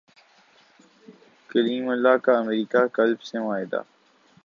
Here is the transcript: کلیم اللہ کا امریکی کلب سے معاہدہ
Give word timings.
کلیم 1.49 1.89
اللہ 1.89 2.17
کا 2.23 2.37
امریکی 2.37 2.87
کلب 2.93 3.21
سے 3.21 3.39
معاہدہ 3.39 3.81